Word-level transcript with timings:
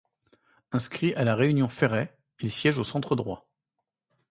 Inscrit 0.71 1.13
à 1.13 1.23
la 1.23 1.35
réunion 1.35 1.67
Feray, 1.67 2.09
il 2.39 2.51
siège 2.51 2.79
au 2.79 2.83
centre-droit. 2.83 3.47